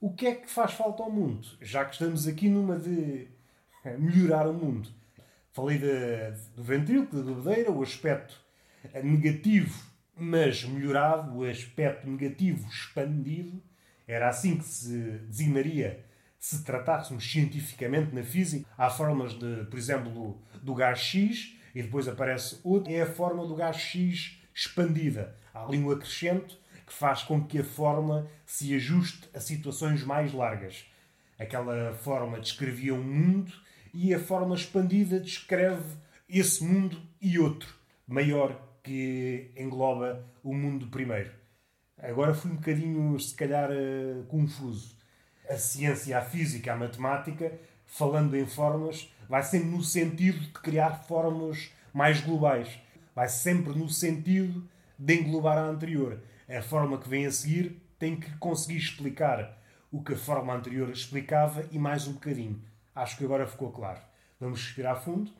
O 0.00 0.12
que 0.12 0.26
é 0.26 0.34
que 0.34 0.50
faz 0.50 0.72
falta 0.72 1.02
ao 1.02 1.10
mundo? 1.10 1.46
Já 1.60 1.84
que 1.84 1.92
estamos 1.92 2.26
aqui 2.26 2.48
numa 2.48 2.78
de 2.78 3.28
melhorar 3.98 4.48
o 4.48 4.52
mundo. 4.52 4.88
Falei 5.52 5.78
de, 5.78 6.30
do 6.56 6.62
ventríloco, 6.62 7.14
da 7.14 7.22
bebedeira, 7.22 7.70
o 7.70 7.82
aspecto 7.82 8.40
negativo, 9.02 9.84
mas 10.16 10.64
melhorado, 10.64 11.38
o 11.38 11.44
aspecto 11.44 12.08
negativo 12.08 12.68
expandido. 12.68 13.62
Era 14.06 14.28
assim 14.28 14.56
que 14.56 14.64
se 14.64 15.18
designaria 15.28 16.04
se 16.42 16.64
tratássemos 16.64 17.30
cientificamente 17.30 18.12
na 18.12 18.24
física. 18.24 18.68
Há 18.76 18.90
formas 18.90 19.32
de, 19.32 19.64
por 19.66 19.78
exemplo, 19.78 20.42
do, 20.60 20.74
gás 20.74 20.98
X 20.98 21.56
e 21.72 21.80
depois 21.80 22.08
aparece 22.08 22.58
outro. 22.64 22.92
É 22.92 23.02
a 23.02 23.06
forma 23.06 23.46
do 23.46 23.54
gás 23.54 23.76
X 23.76 24.40
expandida. 24.52 25.36
Há 25.54 25.64
ali 25.64 25.78
um 25.78 25.92
acrescento 25.92 26.58
que 26.84 26.92
faz 26.92 27.22
com 27.22 27.44
que 27.44 27.60
a 27.60 27.64
forma 27.64 28.26
se 28.44 28.74
ajuste 28.74 29.28
a 29.32 29.38
situações 29.38 30.02
mais 30.02 30.32
largas. 30.32 30.84
Aquela 31.38 31.94
forma 31.94 32.40
descrevia 32.40 32.92
um 32.92 33.04
mundo 33.04 33.52
e 33.94 34.12
a 34.12 34.18
forma 34.18 34.56
expandida 34.56 35.20
descreve 35.20 35.94
esse 36.28 36.64
mundo 36.64 37.00
e 37.20 37.38
outro, 37.38 37.72
maior, 38.04 38.60
que 38.82 39.52
engloba 39.56 40.26
o 40.42 40.52
mundo 40.52 40.88
primeiro. 40.88 41.30
Agora 41.96 42.34
fui 42.34 42.50
um 42.50 42.56
bocadinho, 42.56 43.16
se 43.20 43.32
calhar, 43.32 43.70
uh, 43.70 44.24
confuso. 44.24 45.01
A 45.48 45.56
ciência, 45.56 46.18
a 46.18 46.22
física, 46.22 46.72
a 46.72 46.76
matemática, 46.76 47.52
falando 47.86 48.36
em 48.36 48.46
formas, 48.46 49.12
vai 49.28 49.42
sempre 49.42 49.68
no 49.68 49.82
sentido 49.82 50.40
de 50.40 50.48
criar 50.48 51.04
formas 51.04 51.70
mais 51.92 52.20
globais. 52.20 52.78
Vai 53.14 53.28
sempre 53.28 53.72
no 53.74 53.88
sentido 53.88 54.66
de 54.98 55.14
englobar 55.14 55.58
a 55.58 55.62
anterior. 55.62 56.20
A 56.48 56.62
forma 56.62 56.98
que 56.98 57.08
vem 57.08 57.26
a 57.26 57.30
seguir 57.30 57.80
tem 57.98 58.18
que 58.18 58.30
conseguir 58.38 58.78
explicar 58.78 59.58
o 59.90 60.02
que 60.02 60.14
a 60.14 60.16
forma 60.16 60.54
anterior 60.54 60.88
explicava 60.90 61.66
e 61.70 61.78
mais 61.78 62.06
um 62.06 62.14
bocadinho. 62.14 62.62
Acho 62.94 63.16
que 63.16 63.24
agora 63.24 63.46
ficou 63.46 63.70
claro. 63.70 64.00
Vamos 64.40 64.60
respirar 64.60 65.00
fundo. 65.00 65.30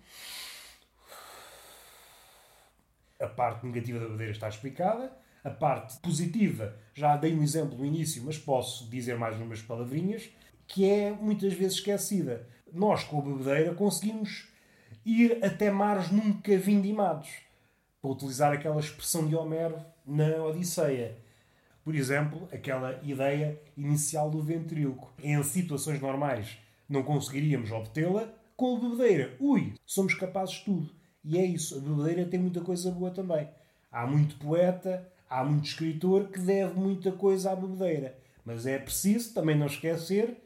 A 3.21 3.27
parte 3.27 3.65
negativa 3.67 3.99
da 3.99 4.09
bandeira 4.09 4.33
está 4.33 4.49
explicada. 4.49 5.22
A 5.45 5.51
parte 5.51 5.99
positiva, 6.01 6.77
já 6.95 7.17
dei 7.17 7.35
um 7.35 7.43
exemplo 7.43 7.77
no 7.77 7.85
início, 7.85 8.23
mas 8.25 8.39
posso 8.39 8.89
dizer 8.89 9.19
mais 9.19 9.41
umas 9.41 9.61
palavrinhas, 9.61 10.31
que 10.67 10.89
é 10.89 11.11
muitas 11.11 11.53
vezes 11.53 11.79
esquecida. 11.79 12.47
Nós, 12.73 13.05
com 13.05 13.19
a 13.19 13.23
bebedeira, 13.23 13.75
conseguimos 13.75 14.49
ir 15.05 15.45
até 15.45 15.71
mares 15.71 16.11
nunca 16.11 16.57
vindimados. 16.57 17.29
Para 18.01 18.11
utilizar 18.11 18.53
aquela 18.53 18.81
expressão 18.81 19.27
de 19.27 19.35
Homero 19.35 19.79
na 20.07 20.37
Odisseia. 20.45 21.17
Por 21.85 21.95
exemplo, 21.95 22.49
aquela 22.53 23.01
ideia 23.03 23.61
inicial 23.77 24.31
do 24.31 24.41
ventríloco. 24.41 25.13
Em 25.23 25.43
situações 25.43 26.01
normais, 26.01 26.57
não 26.89 27.03
conseguiríamos 27.03 27.73
obtê-la, 27.73 28.29
com 28.57 28.77
a 28.77 28.81
bebedeira, 28.81 29.35
ui, 29.41 29.75
somos 29.85 30.15
capazes 30.15 30.57
de 30.57 30.65
tudo. 30.67 30.91
E 31.25 31.39
é 31.39 31.45
isso, 31.45 31.77
a 31.77 31.81
bebedeira 31.81 32.25
tem 32.27 32.39
muita 32.39 32.61
coisa 32.61 32.91
boa 32.91 33.11
também. 33.11 33.49
Há 33.91 34.07
muito 34.07 34.37
poeta, 34.37 35.12
há 35.33 35.43
muito 35.43 35.65
escritor 35.65 36.29
que 36.29 36.39
deve 36.39 36.79
muita 36.79 37.11
coisa 37.11 37.53
à 37.53 37.57
bebedeira. 37.57 38.19
Mas 38.45 38.67
é 38.67 38.79
preciso 38.79 39.33
também 39.33 39.57
não 39.57 39.67
esquecer, 39.67 40.37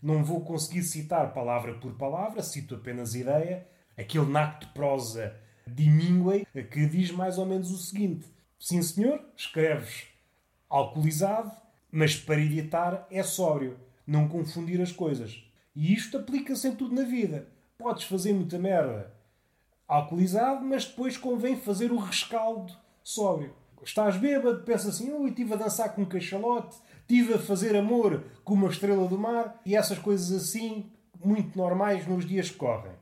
não 0.00 0.22
vou 0.22 0.40
conseguir 0.42 0.84
citar 0.84 1.34
palavra 1.34 1.74
por 1.74 1.94
palavra, 1.94 2.42
cito 2.42 2.76
apenas 2.76 3.14
ideia, 3.14 3.66
aquele 3.98 4.26
nacto 4.26 4.66
de 4.66 4.72
prosa 4.72 5.36
de 5.66 5.84
Hemingway 5.84 6.46
que 6.70 6.86
diz 6.86 7.10
mais 7.10 7.38
ou 7.38 7.44
menos 7.44 7.72
o 7.72 7.76
seguinte: 7.76 8.26
Sim, 8.58 8.80
senhor, 8.82 9.20
escreves 9.36 10.06
alcoolizado, 10.68 11.50
mas 11.90 12.14
para 12.14 12.40
editar 12.40 13.06
é 13.10 13.24
sóbrio, 13.24 13.76
não 14.06 14.28
confundir 14.28 14.80
as 14.80 14.92
coisas. 14.92 15.44
E 15.74 15.92
isto 15.92 16.18
aplica-se 16.18 16.68
em 16.68 16.76
tudo 16.76 16.94
na 16.94 17.02
vida. 17.02 17.48
Podes 17.76 18.04
fazer 18.04 18.32
muita 18.32 18.58
merda 18.58 19.12
alcoolizado, 19.88 20.64
mas 20.64 20.84
depois 20.84 21.16
convém 21.16 21.56
fazer 21.56 21.90
o 21.90 21.98
rescaldo 21.98 22.72
sóbrio. 23.02 23.52
Estás 23.82 24.16
bêbado, 24.16 24.62
pensa 24.62 24.88
assim, 24.88 25.12
ui, 25.12 25.30
estive 25.30 25.54
a 25.54 25.56
dançar 25.56 25.94
com 25.94 26.02
um 26.02 26.06
cachalote, 26.06 26.76
estive 27.00 27.34
a 27.34 27.38
fazer 27.38 27.74
amor 27.76 28.24
com 28.44 28.54
uma 28.54 28.68
estrela 28.68 29.06
do 29.08 29.18
mar 29.18 29.60
e 29.64 29.74
essas 29.74 29.98
coisas 29.98 30.30
assim, 30.30 30.90
muito 31.24 31.56
normais 31.56 32.06
nos 32.06 32.26
dias 32.26 32.50
que 32.50 32.56
correm. 32.56 32.92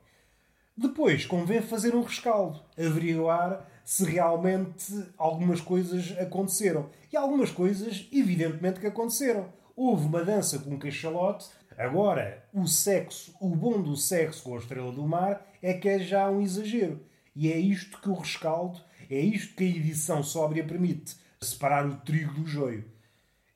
Depois 0.76 1.26
convém 1.26 1.60
fazer 1.60 1.94
um 1.94 2.02
rescaldo, 2.02 2.60
averiguar 2.78 3.68
se 3.84 4.04
realmente 4.04 5.06
algumas 5.16 5.60
coisas 5.60 6.16
aconteceram. 6.18 6.90
E 7.12 7.16
algumas 7.16 7.50
coisas, 7.50 8.06
evidentemente, 8.12 8.78
que 8.78 8.86
aconteceram. 8.86 9.52
Houve 9.74 10.06
uma 10.06 10.22
dança 10.24 10.58
com 10.58 10.70
um 10.70 10.78
cachalote 10.78 11.48
Agora, 11.78 12.42
o 12.52 12.66
sexo, 12.66 13.32
o 13.40 13.54
bom 13.54 13.80
do 13.80 13.96
sexo 13.96 14.42
com 14.42 14.56
a 14.56 14.58
estrela 14.58 14.90
do 14.90 15.06
mar 15.06 15.46
é 15.62 15.72
que 15.72 15.88
é 15.88 16.00
já 16.00 16.28
um 16.28 16.40
exagero. 16.40 17.00
E 17.36 17.52
é 17.52 17.56
isto 17.56 18.00
que 18.00 18.08
o 18.08 18.14
rescaldo, 18.14 18.80
é 19.10 19.20
isto 19.20 19.54
que 19.54 19.64
a 19.64 19.66
edição 19.66 20.22
sóbria 20.22 20.64
permite: 20.64 21.16
separar 21.40 21.86
o 21.86 21.96
trigo 21.96 22.34
do 22.34 22.46
joio. 22.46 22.84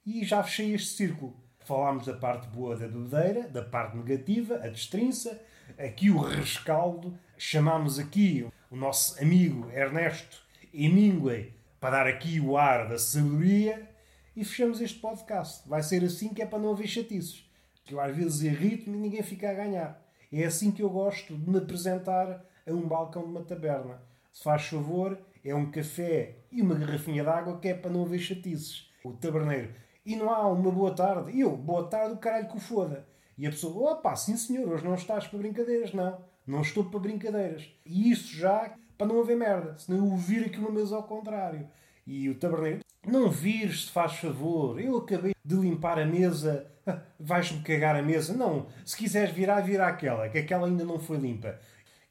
E 0.05 0.25
já 0.25 0.43
fechei 0.43 0.75
este 0.75 0.91
círculo. 0.91 1.37
Falámos 1.65 2.07
da 2.07 2.15
parte 2.15 2.49
boa 2.49 2.77
da 2.77 2.89
bebedeira, 2.89 3.49
da 3.49 3.63
parte 3.63 3.97
negativa, 3.97 4.57
a 4.57 4.69
destrinça, 4.69 5.41
aqui 5.79 6.11
o 6.11 6.19
rescaldo. 6.19 7.17
Chamámos 7.39 7.99
aqui 7.99 8.47
o 8.71 8.77
nosso 8.77 9.21
amigo 9.21 9.71
Ernesto 9.71 10.43
Hemingway 10.73 11.53
para 11.81 11.99
dar 11.99 12.07
aqui 12.07 12.41
o 12.41 12.57
ar 12.57 12.89
da 12.89 12.99
sabedoria 12.99 13.89
e 14.37 14.45
fechamos 14.45 14.81
este 14.81 14.99
podcast. 14.99 15.69
Vai 15.69 15.83
ser 15.83 16.05
assim 16.05 16.33
que 16.33 16.43
é 16.43 16.47
para 16.47 16.59
não 16.59 16.73
haver 16.73 16.87
chatices 16.87 17.45
que 17.85 17.95
eu 17.95 18.01
às 18.01 18.15
vezes 18.15 18.43
irrito-me 18.43 18.97
e 18.97 19.01
ninguém 19.01 19.23
fica 19.23 19.51
a 19.51 19.55
ganhar. 19.55 20.03
É 20.33 20.45
assim 20.45 20.71
que 20.71 20.83
eu 20.83 20.89
gosto 20.89 21.37
de 21.37 21.51
me 21.51 21.59
apresentar 21.59 22.45
a 22.67 22.73
um 22.73 22.87
balcão 22.87 23.23
de 23.23 23.29
uma 23.29 23.43
taberna. 23.43 24.01
Se 24.33 24.43
faz 24.43 24.65
favor, 24.67 25.19
é 25.45 25.55
um 25.55 25.71
café 25.71 26.37
e 26.51 26.63
uma 26.63 26.75
garrafinha 26.75 27.23
de 27.23 27.29
água 27.29 27.59
que 27.59 27.69
é 27.69 27.75
para 27.75 27.91
não 27.91 28.05
haver 28.05 28.19
chatices. 28.19 28.91
O 29.05 29.13
taberneiro. 29.13 29.75
E 30.05 30.17
não 30.17 30.31
há 30.31 30.47
uma 30.49 30.71
boa 30.71 30.95
tarde. 30.95 31.39
Eu, 31.39 31.57
boa 31.57 31.89
tarde, 31.89 32.15
o 32.15 32.19
caralho 32.19 32.49
que 32.49 32.57
o 32.57 32.61
foda. 32.61 33.07
E 33.37 33.47
a 33.47 33.51
pessoa, 33.51 33.93
opa, 33.93 34.15
sim 34.15 34.37
senhor, 34.37 34.69
hoje 34.69 34.85
não 34.85 34.95
estás 34.95 35.27
para 35.27 35.39
brincadeiras. 35.39 35.93
Não, 35.93 36.19
não 36.47 36.61
estou 36.61 36.85
para 36.85 37.01
brincadeiras. 37.01 37.69
E 37.85 38.11
isso 38.11 38.35
já 38.35 38.75
para 38.97 39.07
não 39.07 39.21
haver 39.21 39.37
merda. 39.37 39.77
Senão 39.79 40.07
eu 40.07 40.17
vir 40.17 40.47
aqui 40.47 40.59
uma 40.59 40.71
mesa 40.71 40.97
ao 40.97 41.03
contrário. 41.03 41.69
E 42.07 42.29
o 42.29 42.39
taberneiro, 42.39 42.81
não 43.07 43.31
vires, 43.31 43.87
se 43.87 43.91
faz 43.91 44.17
favor. 44.17 44.81
Eu 44.81 44.99
acabei 44.99 45.35
de 45.45 45.55
limpar 45.55 45.99
a 45.99 46.07
mesa 46.07 46.73
vais-me 47.19 47.63
cagar 47.63 47.97
a 47.97 48.03
mesa. 48.03 48.35
Não, 48.35 48.67
se 48.85 48.97
quiseres 48.97 49.35
virar, 49.35 49.61
vira 49.61 49.87
aquela, 49.87 50.29
que 50.29 50.39
aquela 50.39 50.67
ainda 50.67 50.85
não 50.85 50.99
foi 50.99 51.19
limpa. 51.19 51.59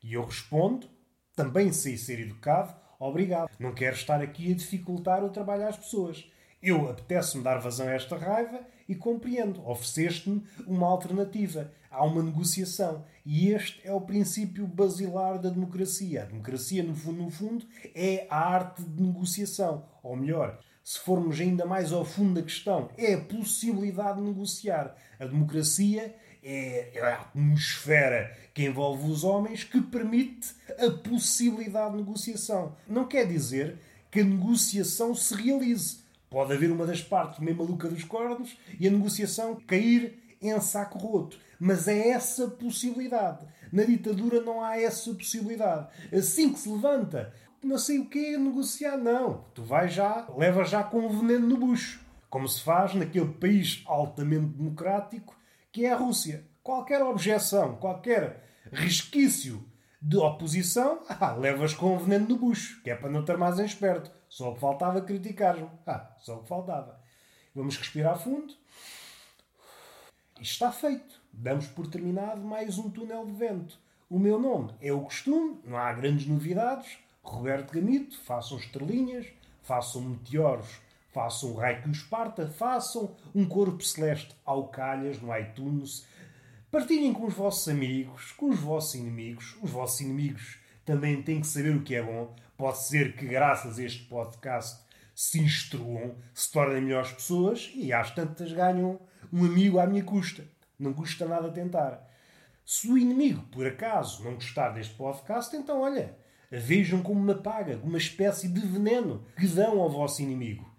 E 0.04 0.14
eu 0.14 0.26
respondo, 0.26 0.88
também 1.36 1.72
sei 1.72 1.98
ser 1.98 2.20
educado, 2.20 2.74
obrigado. 3.08 3.50
Não 3.60 3.74
quero 3.74 3.96
estar 3.96 4.22
aqui 4.22 4.52
a 4.52 4.56
dificultar 4.56 5.24
o 5.24 5.30
trabalho 5.30 5.68
às 5.68 5.78
pessoas. 5.78 6.26
Eu 6.62 6.88
apetece-me 6.90 7.44
dar 7.44 7.58
vazão 7.58 7.88
a 7.88 7.92
esta 7.92 8.16
raiva 8.16 8.62
e 8.88 8.94
compreendo. 8.94 9.68
Ofereceste-me 9.68 10.44
uma 10.68 10.88
alternativa. 10.88 11.72
Há 11.90 12.06
uma 12.06 12.22
negociação. 12.22 13.04
E 13.26 13.50
este 13.50 13.82
é 13.84 13.92
o 13.92 14.02
princípio 14.02 14.68
basilar 14.68 15.40
da 15.40 15.50
democracia. 15.50 16.22
A 16.22 16.26
democracia, 16.26 16.84
no 16.84 16.96
fundo, 16.96 17.24
no 17.24 17.32
fundo, 17.32 17.66
é 17.96 18.28
a 18.30 18.38
arte 18.38 18.84
de 18.84 19.02
negociação. 19.02 19.86
Ou 20.04 20.16
melhor, 20.16 20.60
se 20.84 21.00
formos 21.00 21.40
ainda 21.40 21.66
mais 21.66 21.92
ao 21.92 22.06
fundo 22.06 22.36
da 22.36 22.44
questão, 22.44 22.90
é 22.98 23.16
a 23.16 23.22
possibilidade 23.22 24.20
de 24.20 24.28
negociar. 24.28 24.96
A 25.20 25.26
democracia 25.26 26.16
é 26.44 27.00
a 27.02 27.14
atmosfera 27.22 28.36
que 28.54 28.66
envolve 28.66 29.10
os 29.10 29.24
homens 29.24 29.64
que 29.64 29.82
permite 29.82 30.54
a 30.80 30.90
possibilidade 30.90 31.92
de 31.92 31.98
negociação. 31.98 32.76
Não 32.88 33.08
quer 33.08 33.28
dizer 33.28 33.78
que 34.10 34.22
a 34.22 34.26
negociação 34.26 35.16
se 35.16 35.34
realize. 35.36 36.00
Pode 36.30 36.54
haver 36.54 36.72
uma 36.72 36.86
das 36.86 37.02
partes 37.02 37.40
meio 37.40 37.58
maluca 37.58 37.88
dos 37.88 38.04
cornos 38.04 38.58
e 38.80 38.88
a 38.88 38.92
negociação 38.92 39.56
cair 39.68 40.36
em 40.42 40.60
saco 40.60 40.98
roto. 40.98 41.38
Mas 41.60 41.88
é 41.88 42.10
essa 42.10 42.48
possibilidade. 42.48 43.46
Na 43.72 43.84
ditadura 43.84 44.42
não 44.42 44.64
há 44.64 44.80
essa 44.80 45.14
possibilidade. 45.14 45.88
Assim 46.12 46.52
que 46.52 46.60
se 46.60 46.70
levanta 46.70 47.34
não 47.64 47.78
sei 47.78 48.00
o 48.00 48.06
que 48.06 48.38
negociar. 48.38 48.98
Não. 48.98 49.46
Tu 49.54 49.64
vais 49.64 49.94
já, 49.94 50.28
levas 50.36 50.70
já 50.70 50.84
com 50.84 51.06
o 51.06 51.10
veneno 51.10 51.48
no 51.48 51.58
bucho. 51.58 52.02
Como 52.30 52.48
se 52.48 52.62
faz 52.64 52.96
naquele 52.96 53.34
país 53.34 53.84
altamente 53.86 54.48
democrático 54.48 55.36
que 55.72 55.86
é 55.86 55.92
a 55.92 55.98
Rússia. 55.98 56.46
Qualquer 56.64 57.02
objeção, 57.02 57.76
qualquer 57.78 58.48
resquício 58.72 59.66
de 60.02 60.18
oposição, 60.18 61.02
ah, 61.10 61.34
levas 61.34 61.74
com 61.74 61.96
o 61.96 62.00
veneno 62.00 62.28
no 62.28 62.38
bucho, 62.38 62.82
que 62.84 62.90
é 62.90 62.96
para 62.96 63.10
não 63.10 63.24
ter 63.24 63.38
mais 63.38 63.60
esperto. 63.60 64.12
Só 64.28 64.54
que 64.54 64.60
faltava 64.60 65.02
criticar-me. 65.02 65.70
Ah, 65.86 66.16
só 66.20 66.38
o 66.38 66.44
que 66.44 66.50
faltava. 66.50 67.00
Vamos 67.54 67.78
respirar 67.78 68.18
fundo. 68.18 68.54
Isto 70.40 70.54
está 70.54 70.72
feito. 70.72 71.22
Damos 71.34 71.68
por 71.68 71.88
terminado 71.88 72.42
mais 72.42 72.78
um 72.78 72.90
túnel 72.90 73.26
de 73.26 73.34
vento. 73.34 73.80
O 74.10 74.20
meu 74.20 74.40
nome 74.40 74.74
é 74.82 74.92
o 74.92 75.02
costume, 75.02 75.62
não 75.64 75.78
há 75.78 75.94
grandes 75.94 76.28
novidades. 76.28 76.98
Roberto 77.24 77.72
Gamito, 77.72 78.20
façam 78.24 78.58
estrelinhas, 78.58 79.28
façam 79.62 80.02
meteoros, 80.02 80.82
façam 81.12 81.52
um 81.52 81.56
raio 81.56 81.82
que 81.84 81.90
os 81.90 82.04
parta, 82.04 82.48
façam 82.48 83.16
um 83.36 83.46
corpo 83.46 83.84
celeste 83.84 84.36
ao 84.46 84.68
calhas 84.70 85.22
no 85.22 85.36
iTunes. 85.38 86.06
Partilhem 86.72 87.14
com 87.14 87.26
os 87.26 87.34
vossos 87.34 87.68
amigos, 87.68 88.32
com 88.32 88.50
os 88.50 88.60
vossos 88.60 88.96
inimigos. 88.96 89.58
Os 89.62 89.70
vossos 89.70 90.02
inimigos 90.02 90.60
também 90.86 91.22
têm 91.22 91.42
que 91.42 91.48
saber 91.48 91.76
o 91.76 91.84
que 91.84 91.96
é 91.96 92.02
bom. 92.02 92.34
Pode 92.58 92.78
ser 92.80 93.16
que, 93.16 93.26
graças 93.26 93.78
a 93.78 93.84
este 93.84 94.06
podcast, 94.06 94.82
se 95.14 95.40
instruam, 95.40 96.16
se 96.34 96.52
tornem 96.52 96.82
melhores 96.82 97.12
pessoas 97.12 97.72
e 97.76 97.92
às 97.92 98.12
tantas 98.12 98.52
ganham 98.54 99.00
um 99.32 99.46
amigo 99.46 99.80
à 99.80 99.86
minha 99.86 100.04
custa. 100.04 100.46
Não 100.80 100.94
custa 100.94 101.28
nada 101.28 101.52
tentar. 101.52 102.10
Se 102.66 102.88
o 102.88 102.98
inimigo, 102.98 103.42
por 103.52 103.68
acaso, 103.68 104.24
não 104.24 104.36
gostar 104.36 104.70
deste 104.70 104.96
podcast, 104.96 105.56
então 105.56 105.82
olha, 105.82 106.16
vejam 106.50 107.04
como 107.04 107.20
uma 107.20 107.36
paga, 107.36 107.80
uma 107.84 107.98
espécie 107.98 108.48
de 108.48 108.62
veneno 108.62 109.26
que 109.38 109.48
dão 109.48 109.80
ao 109.80 109.90
vosso 109.90 110.22
inimigo. 110.22 110.71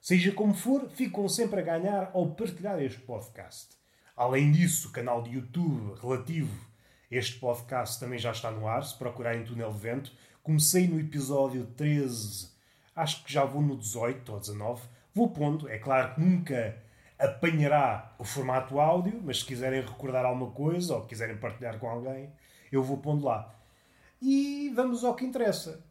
Seja 0.00 0.32
como 0.32 0.54
for, 0.54 0.88
ficam 0.88 1.28
sempre 1.28 1.60
a 1.60 1.62
ganhar 1.62 2.10
ao 2.14 2.30
partilhar 2.30 2.80
este 2.80 3.00
podcast. 3.00 3.76
Além 4.16 4.50
disso, 4.50 4.88
o 4.88 4.92
canal 4.92 5.22
de 5.22 5.34
YouTube 5.34 6.00
relativo 6.00 6.58
a 7.12 7.14
este 7.14 7.38
podcast 7.38 8.00
também 8.00 8.18
já 8.18 8.30
está 8.30 8.50
no 8.50 8.66
ar, 8.66 8.82
se 8.82 8.96
procurarem 8.96 9.44
Túnel 9.44 9.70
de 9.70 9.78
Vento. 9.78 10.12
Comecei 10.42 10.88
no 10.88 10.98
episódio 10.98 11.66
13, 11.76 12.48
acho 12.96 13.22
que 13.22 13.30
já 13.30 13.44
vou 13.44 13.60
no 13.60 13.76
18 13.76 14.32
ou 14.32 14.40
19. 14.40 14.82
Vou 15.14 15.28
pondo, 15.28 15.68
é 15.68 15.76
claro 15.76 16.14
que 16.14 16.20
nunca 16.22 16.82
apanhará 17.18 18.14
o 18.18 18.24
formato 18.24 18.80
áudio, 18.80 19.20
mas 19.22 19.40
se 19.40 19.44
quiserem 19.44 19.82
recordar 19.82 20.24
alguma 20.24 20.50
coisa 20.50 20.94
ou 20.94 21.04
quiserem 21.04 21.36
partilhar 21.36 21.78
com 21.78 21.90
alguém, 21.90 22.32
eu 22.72 22.82
vou 22.82 22.96
pondo 22.96 23.26
lá. 23.26 23.54
E 24.22 24.72
vamos 24.74 25.04
ao 25.04 25.14
que 25.14 25.26
interessa. 25.26 25.84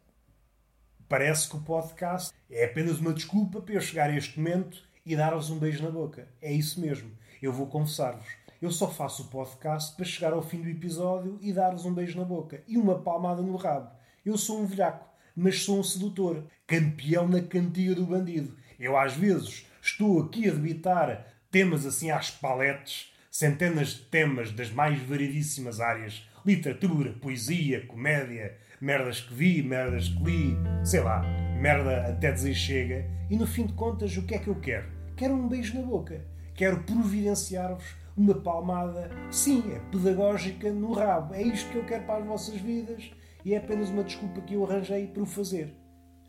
Parece 1.10 1.48
que 1.48 1.56
o 1.56 1.60
podcast 1.60 2.32
é 2.48 2.66
apenas 2.66 3.00
uma 3.00 3.12
desculpa 3.12 3.60
para 3.60 3.74
eu 3.74 3.80
chegar 3.80 4.10
a 4.10 4.16
este 4.16 4.38
momento 4.38 4.80
e 5.04 5.16
dar-vos 5.16 5.50
um 5.50 5.58
beijo 5.58 5.82
na 5.82 5.90
boca. 5.90 6.28
É 6.40 6.52
isso 6.52 6.80
mesmo. 6.80 7.10
Eu 7.42 7.52
vou 7.52 7.66
confessar-vos. 7.66 8.28
Eu 8.62 8.70
só 8.70 8.88
faço 8.88 9.24
o 9.24 9.26
podcast 9.26 9.96
para 9.96 10.04
chegar 10.04 10.32
ao 10.32 10.40
fim 10.40 10.62
do 10.62 10.68
episódio 10.68 11.36
e 11.42 11.52
dar-vos 11.52 11.84
um 11.84 11.92
beijo 11.92 12.16
na 12.16 12.24
boca 12.24 12.62
e 12.68 12.78
uma 12.78 13.02
palmada 13.02 13.42
no 13.42 13.56
rabo. 13.56 13.90
Eu 14.24 14.38
sou 14.38 14.60
um 14.60 14.66
velhaco, 14.66 15.04
mas 15.34 15.64
sou 15.64 15.80
um 15.80 15.82
sedutor, 15.82 16.44
campeão 16.64 17.26
na 17.26 17.40
cantiga 17.42 17.96
do 17.96 18.06
bandido. 18.06 18.56
Eu 18.78 18.96
às 18.96 19.12
vezes 19.12 19.66
estou 19.82 20.22
aqui 20.22 20.48
a 20.48 20.52
debitar 20.52 21.26
temas 21.50 21.84
assim 21.86 22.12
às 22.12 22.30
paletes, 22.30 23.12
centenas 23.32 23.88
de 23.88 24.02
temas 24.02 24.52
das 24.52 24.70
mais 24.70 25.02
variedíssimas 25.02 25.80
áreas: 25.80 26.24
literatura, 26.44 27.12
poesia, 27.12 27.86
comédia, 27.86 28.56
merdas 28.80 29.20
que 29.20 29.34
vi, 29.34 29.62
merdas 29.62 30.08
que 30.08 30.22
li, 30.22 30.56
sei 30.84 31.00
lá, 31.00 31.22
merda 31.60 32.06
até 32.08 32.32
dizer 32.32 32.54
chega. 32.54 33.04
E 33.28 33.36
no 33.36 33.46
fim 33.46 33.66
de 33.66 33.74
contas, 33.74 34.16
o 34.16 34.22
que 34.22 34.34
é 34.34 34.38
que 34.38 34.48
eu 34.48 34.54
quero? 34.56 34.88
Quero 35.16 35.34
um 35.34 35.48
beijo 35.48 35.78
na 35.78 35.84
boca. 35.84 36.24
Quero 36.54 36.82
providenciar-vos 36.82 37.84
uma 38.16 38.34
palmada, 38.34 39.10
sim, 39.30 39.62
é 39.74 39.78
pedagógica 39.90 40.70
no 40.72 40.92
rabo. 40.92 41.34
É 41.34 41.42
isto 41.42 41.70
que 41.70 41.78
eu 41.78 41.84
quero 41.84 42.04
para 42.04 42.20
as 42.20 42.26
vossas 42.26 42.60
vidas 42.60 43.10
e 43.44 43.54
é 43.54 43.58
apenas 43.58 43.88
uma 43.88 44.04
desculpa 44.04 44.40
que 44.40 44.54
eu 44.54 44.64
arranjei 44.64 45.06
para 45.06 45.22
o 45.22 45.26
fazer. 45.26 45.74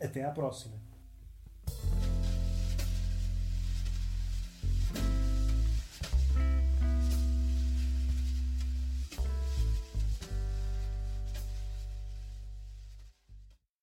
Até 0.00 0.24
à 0.24 0.30
próxima. 0.30 0.81